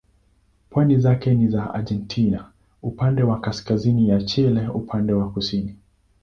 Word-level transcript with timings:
Pwani 0.69 0.97
zake 0.99 1.33
ni 1.33 1.47
za 1.47 1.73
Argentina 1.73 2.51
upande 2.81 3.23
wa 3.23 3.39
kaskazini 3.39 4.07
na 4.07 4.23
Chile 4.23 4.67
upande 4.67 5.13
wa 5.13 5.29
kusini. 5.31 5.75